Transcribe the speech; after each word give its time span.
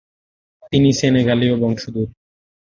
তিনি 0.71 0.89
সেনেগালীয় 0.93 1.55
বংশোদ্ভূত। 1.61 2.09